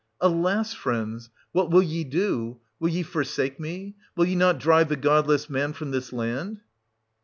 Alas! 0.19 0.73
friends, 0.73 1.29
what 1.51 1.69
will 1.69 1.83
ye 1.83 2.03
do? 2.03 2.59
Will 2.79 2.89
ye 2.89 3.03
for 3.03 3.23
sake 3.23 3.59
me? 3.59 3.93
will 4.15 4.25
ye 4.25 4.33
not 4.33 4.57
drive 4.57 4.89
the 4.89 4.95
godless 4.95 5.47
man 5.47 5.73
from 5.73 5.91
this 5.91 6.11
land? 6.11 6.61